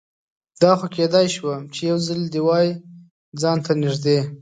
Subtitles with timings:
[0.61, 2.67] دا خو کیدای شوه چې یوځلې دې وای
[3.41, 4.19] ځان ته نږدې